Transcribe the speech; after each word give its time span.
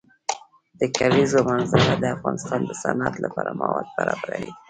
د 0.79 0.81
کلیزو 0.97 1.39
منظره 1.49 1.93
د 1.97 2.05
افغانستان 2.15 2.59
د 2.65 2.71
صنعت 2.81 3.15
لپاره 3.25 3.57
مواد 3.61 3.87
برابروي. 3.97 4.51